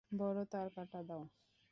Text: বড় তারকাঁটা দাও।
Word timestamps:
বড় 0.11 0.39
তারকাঁটা 0.45 0.99
দাও। 1.03 1.23